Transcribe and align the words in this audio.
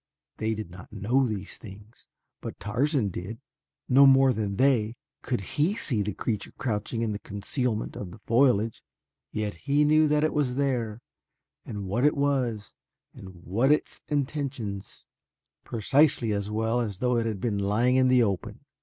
They 0.37 0.55
did 0.55 0.71
not 0.71 0.91
know 0.91 1.27
these 1.27 1.59
things, 1.59 2.07
but 2.41 2.59
Tarzan 2.59 3.09
did. 3.09 3.37
No 3.87 4.07
more 4.07 4.33
than 4.33 4.55
they 4.55 4.95
could 5.21 5.41
he 5.41 5.75
see 5.75 6.01
the 6.01 6.11
creature 6.15 6.51
crouching 6.53 7.03
in 7.03 7.11
the 7.11 7.19
concealment 7.19 7.95
of 7.95 8.09
the 8.09 8.17
foliage, 8.25 8.81
yet 9.31 9.53
he 9.53 9.85
knew 9.85 10.07
that 10.07 10.23
it 10.23 10.33
was 10.33 10.55
there 10.55 11.01
and 11.67 11.85
what 11.85 12.03
it 12.03 12.17
was 12.17 12.73
and 13.13 13.43
what 13.43 13.71
its 13.71 14.01
intentions, 14.07 15.05
precisely 15.63 16.31
as 16.33 16.49
well 16.49 16.79
as 16.81 16.97
though 16.97 17.15
it 17.17 17.27
had 17.27 17.39
been 17.39 17.59
lying 17.59 17.95
in 17.95 18.07
the 18.07 18.23
open. 18.23 18.61